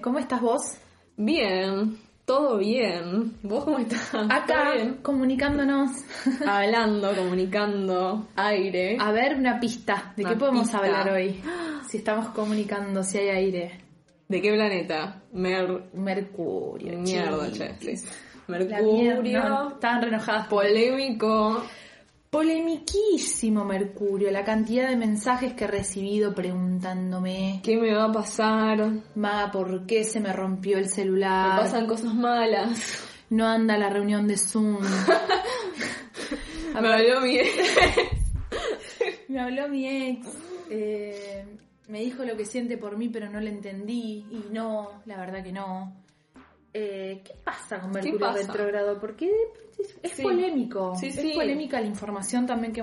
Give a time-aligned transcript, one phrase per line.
[0.00, 0.60] ¿cómo estás vos?
[1.16, 3.36] Bien, todo bien.
[3.42, 4.14] ¿Vos cómo estás?
[4.14, 5.90] Acá, comunicándonos.
[6.46, 8.96] Hablando, comunicando, aire.
[8.98, 10.12] A ver, una pista.
[10.16, 11.40] ¿De qué podemos hablar hoy?
[11.88, 13.80] Si estamos comunicando, si hay aire.
[14.28, 15.22] ¿De qué planeta?
[15.32, 16.98] Mercurio.
[16.98, 17.74] Mierda, che.
[18.46, 19.68] Mercurio.
[19.70, 20.46] estaban renojadas.
[20.46, 21.62] Polémico.
[22.30, 28.88] Polemiquísimo Mercurio, la cantidad de mensajes que he recibido preguntándome ¿Qué me va a pasar?
[29.16, 31.54] Ma, ¿por qué se me rompió el celular?
[31.54, 33.04] Me pasan cosas malas.
[33.30, 34.78] No anda la reunión de Zoom.
[36.80, 37.50] me habló mi ex.
[39.26, 40.28] me habló mi ex.
[40.70, 41.44] Eh,
[41.88, 44.24] me dijo lo que siente por mí, pero no le entendí.
[44.30, 45.92] Y no, la verdad que no.
[46.72, 49.00] Eh, ¿Qué pasa con Mercurio retrógrado?
[49.00, 49.30] Porque
[50.02, 50.94] es polémico.
[51.02, 52.82] es polémica la información también que,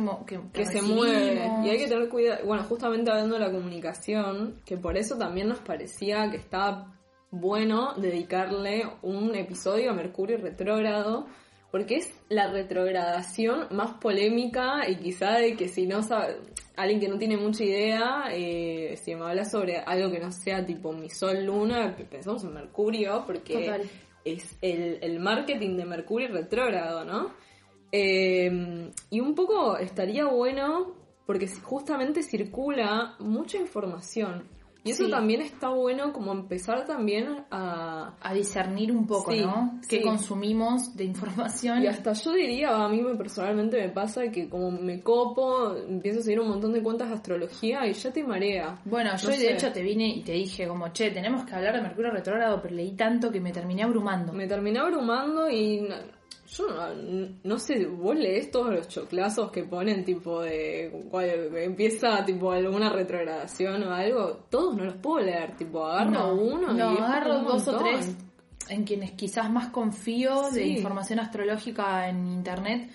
[0.52, 1.50] que, se mueve.
[1.64, 2.46] Y hay que tener cuidado.
[2.46, 6.94] Bueno, justamente hablando de la comunicación, que por eso también nos parecía que estaba
[7.32, 11.28] bueno dedicarle un episodio a Mercurio retrógrado
[11.72, 16.38] porque es la retrogradación más polémica y quizá de que si no sabe,
[16.78, 20.66] alguien que no tiene mucha idea, eh, si me habla sobre algo que no sea
[20.66, 23.88] tipo mi sol luna, pensamos en Mercurio, porque
[24.23, 27.31] es el, marketing de Mercurio retrógrado, ¿no?
[27.92, 30.94] Eh, y un poco estaría bueno
[31.25, 34.44] porque justamente circula mucha información
[34.88, 38.16] y eso también está bueno como empezar también a...
[38.20, 39.80] A discernir un poco, ¿no?
[39.88, 41.81] ¿Qué consumimos de información?
[41.84, 46.24] Y hasta yo diría, a mí personalmente me pasa que como me copo, empiezo a
[46.24, 48.80] seguir un montón de cuentas de astrología y ya te marea.
[48.86, 51.81] Bueno, yo de hecho te vine y te dije como, che, tenemos que hablar de
[51.81, 54.34] Mercurio retrógrado, pero leí tanto que me terminé abrumando.
[54.34, 55.88] Me terminé abrumando y
[56.47, 56.66] yo
[57.44, 60.91] no, sé, vos lees todos los choclazos que ponen tipo de
[61.63, 66.90] empieza tipo alguna retrogradación o algo, todos no los puedo leer, tipo agarro uno no,
[66.90, 68.16] agarro dos o tres
[68.69, 72.91] en quienes quizás más confío de información astrológica en internet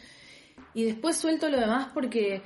[0.73, 2.41] y después suelto lo demás porque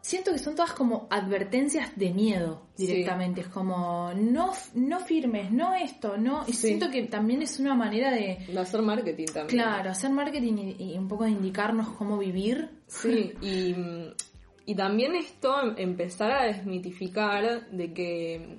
[0.00, 3.42] siento que son todas como advertencias de miedo directamente.
[3.42, 6.44] Es como, no, no firmes, no esto, no.
[6.46, 8.38] Y siento que también es una manera de.
[8.46, 9.48] De hacer marketing también.
[9.48, 12.70] Claro, hacer marketing y, un poco de indicarnos cómo vivir.
[12.86, 13.74] Sí, y,
[14.66, 18.58] y también esto, empezar a desmitificar de que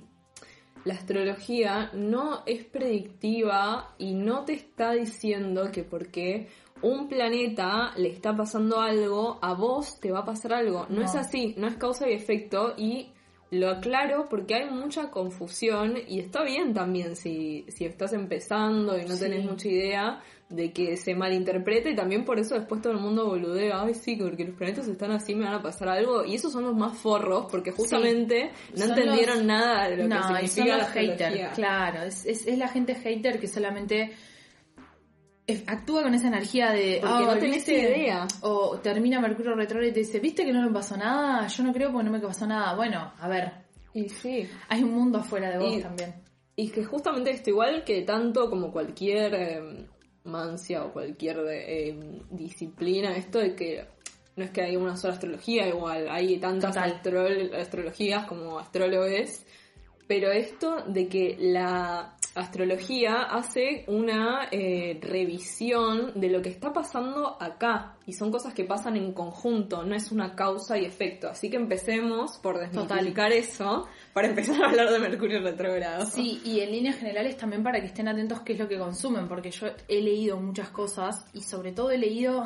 [0.84, 6.48] la astrología no es predictiva y no te está diciendo que porque
[6.82, 10.86] un planeta le está pasando algo, a vos te va a pasar algo.
[10.88, 13.08] No, es así, no es causa y efecto y
[13.52, 19.04] lo aclaro porque hay mucha confusión y está bien también si, si estás empezando y
[19.04, 22.98] no tenés mucha idea de que se malinterprete y también por eso después todo el
[22.98, 26.34] mundo boludea, ay sí, porque los planetas están así, me van a pasar algo y
[26.34, 30.86] esos son los más forros porque justamente no entendieron nada de lo que significa la
[30.86, 34.12] haters, claro, es, es la gente hater que solamente
[35.66, 38.26] actúa con esa energía de porque no tenés idea.
[38.42, 41.72] O termina Mercurio retrógrado y te dice viste que no me pasó nada yo no
[41.72, 42.74] creo porque no me pasó nada.
[42.74, 43.52] Bueno a ver.
[43.94, 44.48] Y sí.
[44.68, 46.14] Hay un mundo afuera de vos también.
[46.56, 49.86] y que justamente esto igual que tanto como cualquier eh,
[50.24, 53.86] mancia o cualquier eh, disciplina esto de que
[54.36, 59.42] no es que hay una sola astrología igual hay tantas astrologías como astrólogos
[60.06, 67.36] pero esto de que la astrología hace una eh, revisión de lo que está pasando
[67.40, 71.28] acá y son cosas que pasan en conjunto, no es una causa y efecto.
[71.28, 76.06] Así que empecemos por desmitificar eso para empezar a hablar de Mercurio retrógrado.
[76.06, 79.28] Sí, y en líneas generales también para que estén atentos qué es lo que consumen,
[79.28, 82.44] porque yo he leído muchas cosas y sobre todo he leído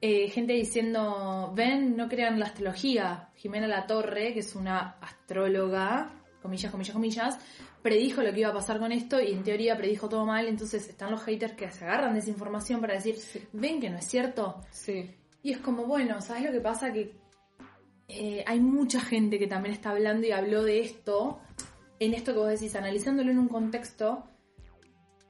[0.00, 3.30] eh, gente diciendo, ven, no crean la astrología.
[3.36, 6.12] Jimena La Torre, que es una astróloga,
[6.42, 7.38] comillas, comillas, comillas,
[7.84, 10.88] predijo lo que iba a pasar con esto y en teoría predijo todo mal, entonces
[10.88, 13.16] están los haters que se agarran de esa información para decir,
[13.52, 14.62] ven que no es cierto.
[14.70, 15.10] Sí.
[15.42, 16.90] Y es como, bueno, ¿sabes lo que pasa?
[16.94, 17.14] Que
[18.08, 21.40] eh, hay mucha gente que también está hablando y habló de esto,
[22.00, 24.24] en esto que vos decís, analizándolo en un contexto,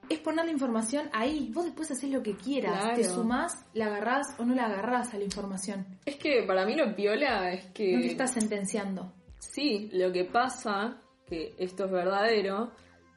[0.09, 1.51] es poner la información ahí.
[1.53, 2.95] Vos después haces lo que quieras.
[2.95, 5.99] Te sumás, la agarrás o no la agarrás a la información.
[6.05, 7.97] Es que para mí lo piola es que.
[7.97, 9.13] No te estás sentenciando.
[9.41, 11.01] Sí, lo que pasa
[11.35, 12.71] que esto es verdadero,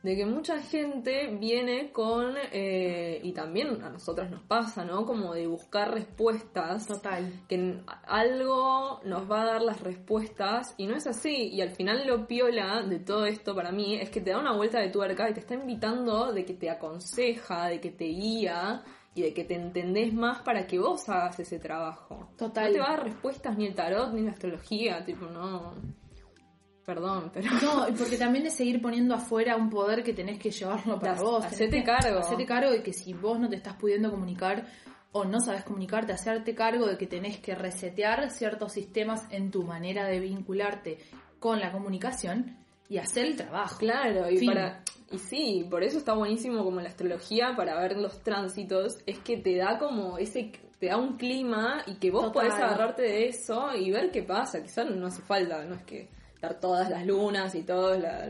[0.04, 5.06] de que mucha gente viene con, eh, y también a nosotras nos pasa, ¿no?
[5.06, 6.88] Como de buscar respuestas.
[6.88, 7.44] Total.
[7.50, 11.50] Que algo nos va a dar las respuestas y no es así.
[11.50, 14.56] Y al final lo piola de todo esto para mí es que te da una
[14.56, 18.84] vuelta de tuerca y te está invitando de que te aconseja, de que te guía
[19.14, 22.30] y de que te entendés más para que vos hagas ese trabajo.
[22.38, 22.68] Total.
[22.68, 25.74] No te va a dar respuestas ni el tarot ni la astrología, tipo, no.
[26.88, 27.52] Perdón, pero...
[27.62, 31.16] No, y porque también es seguir poniendo afuera un poder que tenés que llevarlo para
[31.22, 31.44] vos.
[31.44, 32.20] hacete cargo.
[32.20, 34.66] Hacete cargo de que si vos no te estás pudiendo comunicar
[35.12, 39.64] o no sabes comunicarte, hacerte cargo de que tenés que resetear ciertos sistemas en tu
[39.64, 40.98] manera de vincularte
[41.40, 42.56] con la comunicación
[42.88, 43.80] y hacer el trabajo.
[43.80, 44.54] Claro, y Fin.
[44.54, 49.20] para y sí, por eso está buenísimo como la astrología para ver los tránsitos, es
[49.20, 52.48] que te da como ese te da un clima y que vos Total.
[52.48, 56.16] podés agarrarte de eso y ver qué pasa, quizás no hace falta, no es que
[56.42, 58.28] dar todas las lunas y todos la-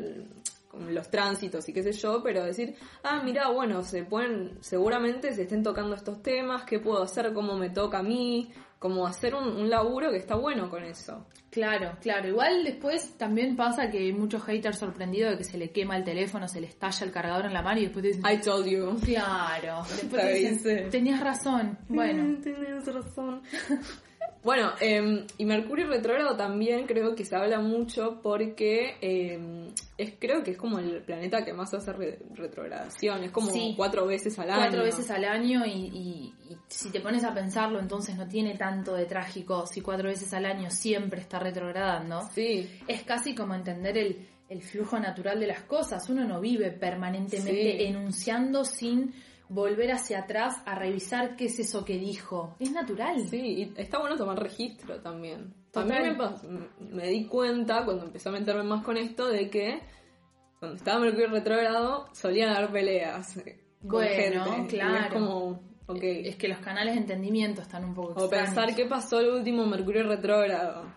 [0.92, 5.44] los tránsitos y qué sé yo, pero decir, ah, mira, bueno, se pueden, seguramente se
[5.44, 9.48] estén tocando estos temas, qué puedo hacer, cómo me toca a mí, como hacer un,
[9.48, 11.26] un laburo que está bueno con eso.
[11.50, 12.28] Claro, claro.
[12.28, 16.04] Igual después también pasa que hay muchos haters sorprendidos de que se le quema el
[16.04, 18.68] teléfono, se le estalla el cargador en la mano y después te dicen, I told
[18.68, 19.00] you.
[19.04, 19.82] claro.
[19.90, 21.76] Después Te dicen, tenías razón.
[21.90, 23.42] Bueno, Tienes razón.
[24.48, 29.68] Bueno, eh, y Mercurio retrógrado también creo que se habla mucho porque eh,
[29.98, 33.74] es creo que es como el planeta que más hace re- retrogradación, es como Sí.
[33.76, 34.62] cuatro veces al año.
[34.62, 38.56] cuatro veces al año y, y- y si te pones a pensarlo entonces no tiene
[38.56, 42.22] tanto de trágico si cuatro veces al año siempre está retrogradando.
[42.34, 46.08] Sí, Es casi como entender el, el flujo natural de las cosas.
[46.10, 47.84] Uno no vive permanentemente Sí.
[47.84, 49.14] enunciando sin
[49.50, 52.56] volver hacia atrás a revisar qué es eso que dijo.
[52.60, 53.28] Es natural.
[53.28, 55.54] sí, y está bueno tomar registro también.
[55.72, 56.18] Total.
[56.80, 59.82] me, di cuenta cuando empecé a meterme más con esto de que
[60.60, 63.36] cuando estaba Mercurio retrógrado solían haber peleas
[63.82, 64.76] con Bueno, gente.
[64.76, 65.06] Claro.
[65.06, 65.68] es como.
[66.02, 68.48] Es que los canales de entendimiento están un poco O extraños.
[68.50, 70.94] pensar qué pasó el último Mercurio retrógrado.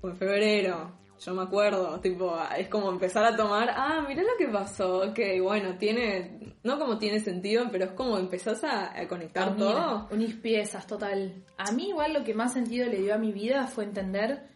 [0.00, 1.03] Fue en febrero.
[1.20, 5.18] Yo me acuerdo, tipo, es como empezar a tomar, ah, mirá lo que pasó, ok,
[5.42, 10.08] bueno, tiene, no como tiene sentido, pero es como empezás a, a conectar Unir, todo.
[10.10, 11.44] unir piezas, total.
[11.56, 14.48] A mí igual lo que más sentido le dio a mi vida fue entender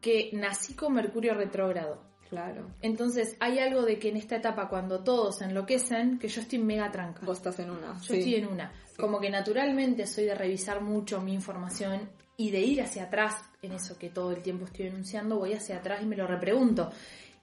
[0.00, 2.04] que nací con Mercurio retrógrado.
[2.28, 6.58] Claro, Entonces hay algo de que en esta etapa cuando todos enloquecen, que yo estoy
[6.58, 7.20] mega tranca.
[7.24, 7.94] vos estás en una.
[7.98, 8.18] Yo sí.
[8.18, 8.72] estoy en una.
[8.98, 13.72] Como que naturalmente soy de revisar mucho mi información y de ir hacia atrás en
[13.72, 16.90] eso que todo el tiempo estoy enunciando, voy hacia atrás y me lo repregunto.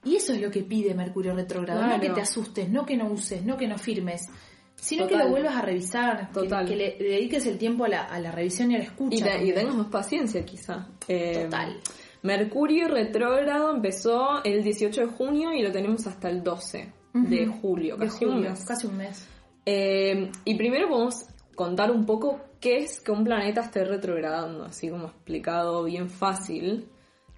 [0.04, 1.86] Y eso es lo que pide Mercurio retrógrado.
[1.86, 4.28] No que te asustes, no que no uses, no que no firmes,
[4.76, 6.66] sino que lo vuelvas a revisar, que- Total.
[6.66, 9.16] Que, le, le dediques el tiempo a la, a la revisión y a la escucha.
[9.16, 9.54] Y, también.
[9.54, 10.88] tengas más paciencia quizá.
[11.08, 11.80] Eh, Total.
[12.22, 17.96] Mercurio retrógrado empezó el 18 de junio y lo tenemos hasta el 12 de julio,
[17.96, 18.64] De casi un mes.
[18.64, 19.26] casi un mes.
[19.66, 24.88] Eh, y primero podemos contar un poco qué es que un planeta esté retrogradando, así
[24.88, 26.88] como explicado bien fácil,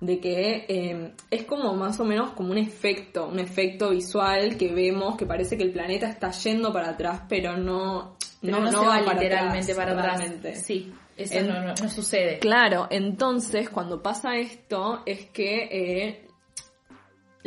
[0.01, 4.73] de que eh, es como más o menos como un efecto, un efecto visual que
[4.73, 8.71] vemos que parece que el planeta está yendo para atrás, pero no, Pero no, no,
[8.73, 10.63] no se va literalmente atrás, para atrás.
[10.63, 12.39] Sí, eso En- no, no- no sucede.
[12.41, 16.26] Claro, entonces cuando pasa esto es que eh,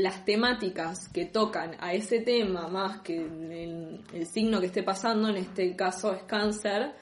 [0.01, 5.29] las temáticas que tocan a ese tema más que el, el signo que esté pasando,
[5.29, 6.93] en este caso es cáncer,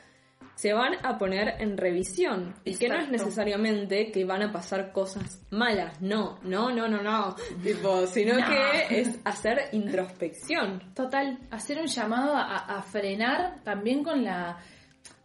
[0.56, 2.56] se van a poner en revisión.
[2.66, 7.02] Y que no es necesariamente que van a pasar cosas malas, no, no, no, no,
[7.04, 8.46] no, tipo, sino No.
[8.48, 10.94] que es hacer introspección.
[10.96, 14.58] Total, hacer un llamado a, a frenar también con la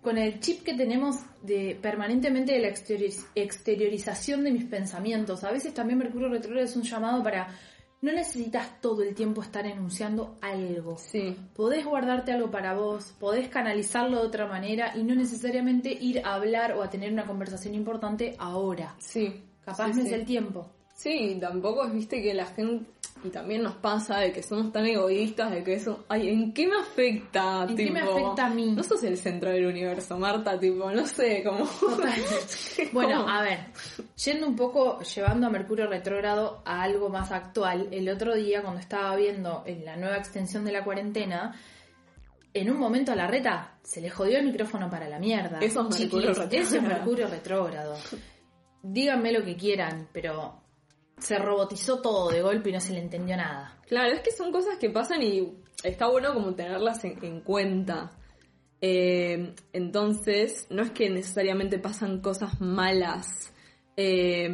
[0.03, 5.45] con el chip que tenemos de permanentemente de la exterioriz- exteriorización de mis pensamientos.
[5.45, 7.49] A veces también Mercurio retrógrado es un llamado para
[8.01, 10.99] no necesitas todo el tiempo estar enunciando algo.
[10.99, 16.21] Sí, Podés guardarte algo para vos, podés canalizarlo de otra manera y no necesariamente ir
[16.25, 18.97] a hablar o a tener una conversación importante ahora.
[18.99, 19.43] sí.
[19.65, 20.09] Capaz sí, no sí.
[20.09, 20.69] es el tiempo.
[20.93, 22.85] Sí, tampoco es, viste, que la gente,
[23.25, 26.67] y también nos pasa de que somos tan egoístas, de que eso, ay, ¿en qué
[26.67, 27.67] me afecta?
[27.69, 28.73] ¿En qué me afecta a mí?
[28.73, 31.65] No sos el centro del universo, Marta, tipo, no sé, como...
[32.93, 33.61] Bueno, a ver,
[34.25, 38.81] yendo un poco, llevando a Mercurio retrógrado a algo más actual, el otro día cuando
[38.81, 41.55] estaba viendo en la nueva extensión de la cuarentena,
[42.55, 45.59] en un momento a la reta se le jodió el micrófono para la mierda.
[45.61, 46.67] Eso es Mercurio Chiquis, retrógrado.
[46.67, 47.97] Eso es Mercurio retrógrado.
[48.83, 50.62] Díganme lo que quieran, pero
[51.23, 53.79] se robotizó todo de golpe y no se le entendió nada.
[53.87, 55.53] Claro, es que son cosas que pasan y
[55.85, 58.13] está bueno como tenerlas en, en cuenta.
[58.81, 63.53] Eh, entonces, no es que necesariamente pasan cosas malas.
[63.97, 64.49] Eh,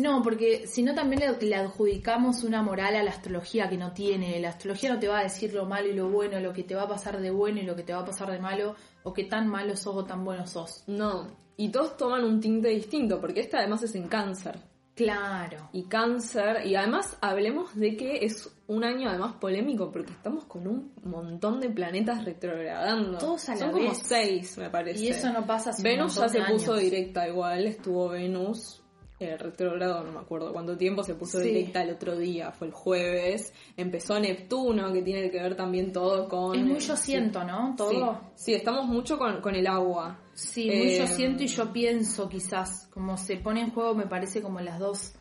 [0.00, 3.92] No, porque si no también le, le adjudicamos una moral a la astrología que no
[3.92, 4.40] tiene.
[4.40, 6.74] La astrología no te va a decir lo malo y lo bueno, lo que te
[6.74, 8.74] va a pasar de bueno y lo que te va a pasar de malo,
[9.04, 10.82] o qué tan malo sos o tan bueno sos.
[10.88, 14.58] no, y todos toman un tinte distinto, porque esta además es en cáncer.
[15.04, 15.68] Claro.
[15.72, 16.66] y cáncer.
[16.66, 21.60] Y además hablemos de que es un año además polémico porque estamos con un montón
[21.60, 23.18] de planetas retrogradando.
[23.18, 25.04] Todos a la Son como seis, me parece.
[25.04, 26.84] Y eso no pasa Venus ya se de puso años.
[26.84, 28.79] directa igual, estuvo Venus
[29.20, 31.48] el retrogrado, no me acuerdo cuánto tiempo, se puso Sí.
[31.48, 33.52] directa el otro día, fue el jueves.
[33.76, 36.56] Empezó Neptuno, que tiene que ver también todo con...
[36.58, 37.74] Es muy yo siento, ¿no?
[37.76, 38.20] Todo.
[38.34, 40.18] sí, estamos mucho con, con el agua.
[40.32, 44.06] Sí, muy yo Eh, siento y yo pienso quizás, como se pone en juego me
[44.06, 45.12] parece como las dos,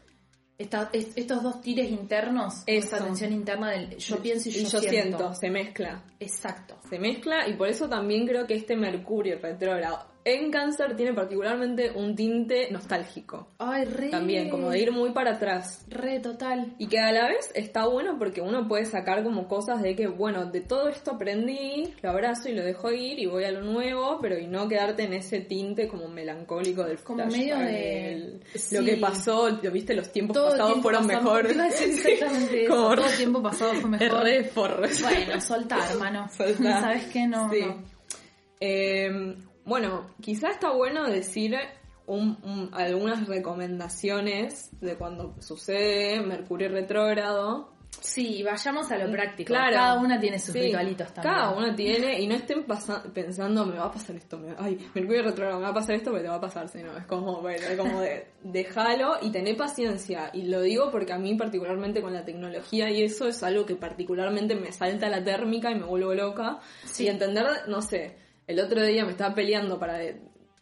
[0.58, 2.98] esta- es- estos dos tires internos, Eso.
[2.98, 4.90] tensión interna del yo pienso y yo, yo siento.
[4.90, 6.04] siento, se mezcla.
[6.20, 6.78] Exacto.
[6.90, 11.92] se mezcla y por eso también creo que este Mercurio retrógrado en cáncer tiene particularmente
[11.92, 13.48] un tinte nostálgico.
[13.58, 14.10] Ay, re.
[14.10, 15.86] También, como de ir muy para atrás.
[15.88, 16.76] Re, total.
[16.78, 20.08] Y que a la vez está bueno porque uno puede sacar como cosas de que,
[20.08, 23.62] bueno, de todo esto aprendí, lo abrazo y lo dejo ir y voy a lo
[23.62, 28.76] nuevo, pero y no quedarte en ese tinte como melancólico del Como medio de- sí.
[28.78, 31.52] Lo que pasó, lo viste, los tiempos Todo pasados tiempo fueron pasado- mejor.
[31.52, 32.76] Iba a decir exactamente eso.
[32.76, 34.24] Como Todo tiempo pasado fue mejor.
[34.24, 34.84] re forro.
[35.02, 36.28] Bueno, soltar, hermano.
[36.30, 36.82] Soltá.
[36.82, 37.26] ¿Sabes qué?
[37.26, 37.62] No, Sí.
[37.62, 37.84] no.
[38.60, 39.36] Eh,
[39.70, 41.56] bueno, quizá está bueno decir
[42.08, 47.72] un- un- algunas recomendaciones de cuando sucede Mercurio retrógrado.
[48.02, 49.48] Sí, vayamos a lo práctico.
[49.48, 49.74] Claro.
[49.76, 51.36] Cada una tiene sus Sí, ritualitos también.
[51.36, 52.64] Cada una tiene, y no estén
[53.14, 56.12] pensando, me va a pasar esto, me, ay, Mercurio retrógrado, me va a pasar esto,
[56.12, 59.56] pero te va a pasar, sino es como, bueno, es como de, déjalo y tené
[59.56, 60.30] paciencia.
[60.34, 63.76] Y lo digo porque a mí particularmente con la tecnología y eso es algo que
[63.76, 66.60] particularmente me salta la térmica y me vuelvo loca.
[66.86, 67.06] Sí.
[67.06, 68.16] Y entender, no sé,
[68.50, 70.00] el otro día me estaba peleando para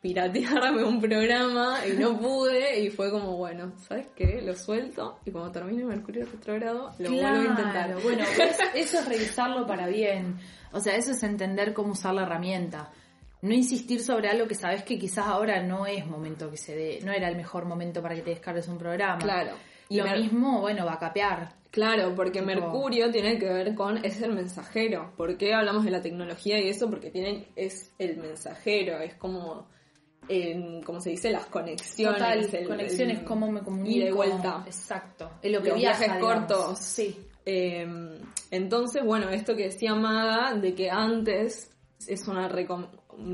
[0.02, 4.42] piratearme un programa y no pude y fue como, bueno, ¿sabes qué?
[4.42, 7.72] Lo suelto y cuando termine Mercurio retrógrado lo vuelvo a intentar.
[7.72, 10.38] Claro, Bueno, pues, eso es revisarlo para bien.
[10.74, 12.92] O sea, eso es entender cómo usar la herramienta.
[13.42, 17.00] No insistir sobre algo que sabes que quizás ahora no es momento que se dé,
[17.06, 19.20] no era el mejor momento para que te descargues un programa.
[19.20, 19.54] Claro.
[19.88, 21.54] Y lo mismo, bueno, va a capear.
[21.72, 25.14] Claro, porque Tipo- Mercurio tiene que ver con es el mensajero.
[25.18, 26.90] ¿Por qué hablamos de la tecnología y eso?
[26.90, 29.68] Porque tiene es el mensajero, es como
[30.30, 34.08] en, como se dice las conexiones, Total, el- conexiones, el- cómo me comunico.
[34.08, 34.64] y vuelta.
[34.66, 35.30] Exacto.
[35.42, 36.48] En lo que Los viaja, viajes digamos.
[36.48, 36.80] cortos.
[36.80, 37.18] Sí.
[37.46, 37.88] Eh,
[38.52, 41.72] entonces, bueno, esto que decía Maga, de que antes
[42.08, 42.88] es una recom-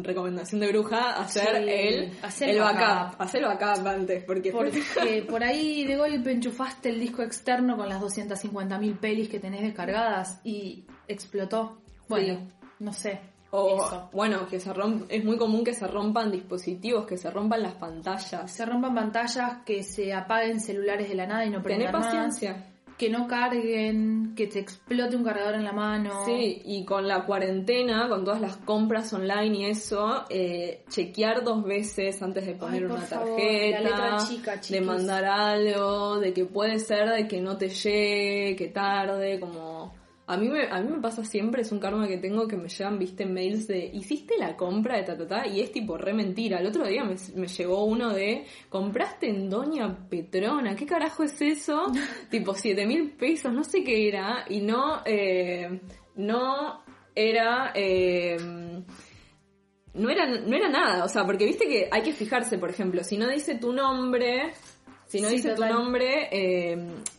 [0.04, 2.80] recomendación de bruja hacer Sí, el, hacer el backup.
[2.80, 3.22] backup.
[3.22, 4.82] Hacer el backup antes, porque Porque
[5.30, 10.40] por ahí de golpe enchufaste el disco externo con las 250.000 pelis que tenés descargadas
[10.44, 11.78] y explotó.
[12.08, 12.48] Bueno,
[12.80, 13.20] no sé.
[13.56, 14.10] O, Eso.
[14.14, 17.76] bueno, que se romp es muy común que se rompan dispositivos, que se rompan las
[17.76, 18.52] pantallas.
[18.52, 22.06] Se rompan pantallas, que se apaguen celulares de la nada y no Tené prendan más,
[22.08, 22.73] paciencia.
[23.04, 26.26] Que no carguen, que te explote un cargador en la mano.
[26.26, 31.66] Sí, y con la cuarentena, con todas las compras online y eso, eh, chequear dos
[31.66, 36.80] veces antes de poner Ay, una favor, tarjeta, chica, de mandar algo, de que puede
[36.80, 39.73] ser de que no te llegue, que tarde, como...
[40.26, 42.70] A mí, me, a mí me pasa siempre, es un karma que tengo que me
[42.70, 45.48] llegan, viste, mails de ¿hiciste la compra de ta, ta, ta?
[45.48, 46.60] Y es tipo re mentira.
[46.60, 50.76] El otro día me, me llegó uno de ¿compraste en Doña Petrona?
[50.76, 51.86] ¿Qué carajo es eso?
[52.30, 54.46] tipo siete mil pesos, no sé qué era.
[54.50, 55.82] Y no, eh,
[56.16, 57.74] no era...
[57.76, 58.38] eh,
[59.94, 63.04] no era, no era nada, o sea, porque viste que hay que fijarse, por ejemplo,
[63.04, 64.54] si no dice tu nombre,
[65.14, 65.70] si no Sí, dice total.
[65.70, 66.76] tu nombre, eh,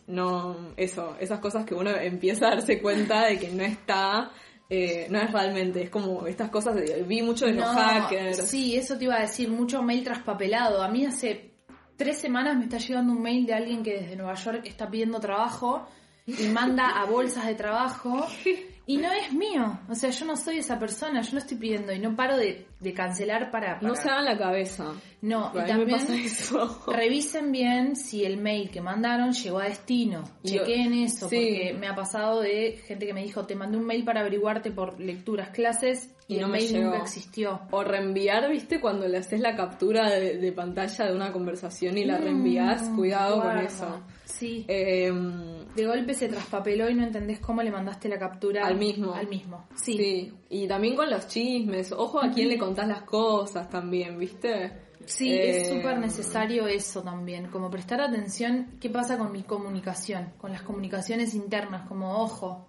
[0.07, 4.31] no, eso, esas cosas que uno empieza a darse cuenta de que no está,
[4.69, 8.49] eh, no es realmente, es como estas cosas, de, vi mucho de los No, hackers.
[8.49, 10.83] Sí, eso te iba a decir, mucho mail traspapelado.
[10.83, 11.51] A mí hace
[11.95, 15.19] tres semanas me está llegando un mail de alguien que desde Nueva York está pidiendo
[15.21, 15.87] trabajo
[16.27, 18.25] y manda a bolsas de trabajo
[18.87, 19.79] y no es mío.
[19.89, 22.67] O sea, yo no soy esa persona, yo no estoy pidiendo y no paro de,
[22.79, 24.93] de cancelar para, para- No se hagan la cabeza.
[25.21, 25.99] No, y también
[26.87, 30.23] revisen bien si el mail que mandaron llegó a destino.
[30.43, 31.35] Y- Chequeen eso, sí.
[31.35, 34.71] porque me ha pasado de gente que me dijo, te mandé un mail para averiguarte
[34.71, 36.85] por lecturas, clases, y, Y no me llegó.
[36.85, 37.61] nunca existió.
[37.71, 42.05] O reenviar, viste, cuando le haces la captura de, de pantalla de una conversación y
[42.05, 44.01] la reenvías, Mm, cuidado con eso.
[44.25, 44.65] Sí.
[44.67, 45.11] Eh,
[45.75, 49.13] De golpe se traspapeló y no entendés cómo le mandaste la captura Al mismo.
[49.13, 49.67] Al mismo.
[49.75, 49.97] Sí.
[49.97, 50.33] Sí.
[50.49, 51.91] y también con los chismes.
[51.91, 54.71] Ojo a quién le contás las cosas también, ¿viste?
[55.05, 60.33] Sí, Eh, es súper necesario eso también, como prestar atención qué pasa con mi comunicación,
[60.39, 62.67] con las comunicaciones internas, como ojo,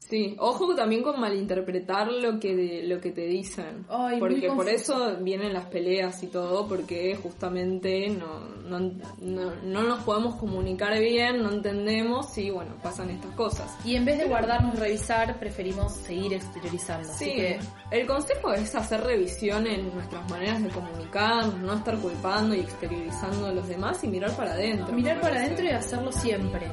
[0.00, 3.86] Sí, ojo también con malinterpretar lo que lo que te dicen.
[3.88, 8.80] Ay, porque por eso vienen las peleas y todo, porque justamente no, no,
[9.20, 13.76] no, no nos podemos comunicar bien, no entendemos y bueno, pasan estas cosas.
[13.84, 17.08] y en vez de guardarnos revisar, preferimos seguir exteriorizando.
[17.08, 17.58] Así Sí, que
[17.92, 23.46] el consejo es hacer revisión en nuestras maneras de comunicarnos, no estar culpando y exteriorizando
[23.46, 24.92] a los demás y mirar para adentro.
[24.92, 26.66] mirar para adentro y hacerlo siempre.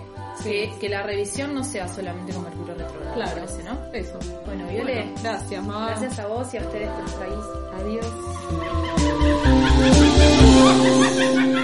[0.44, 0.50] Sí.
[0.50, 3.77] Que, que la revisión no sea solamente con Mercurio retrogrado, Claro, parece, ¿no?
[3.94, 4.20] Eso.
[4.46, 5.88] Bueno, Viole, Bueno, gracias, mamá.
[5.89, 7.39] gracias a vos y a ustedes por estar ahí.
[7.82, 8.08] Adiós.